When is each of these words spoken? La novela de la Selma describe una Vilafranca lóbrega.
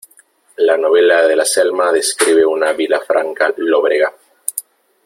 La 0.57 0.77
novela 0.77 1.27
de 1.27 1.35
la 1.35 1.45
Selma 1.45 1.91
describe 1.93 2.43
una 2.43 2.73
Vilafranca 2.73 3.53
lóbrega. 3.57 4.11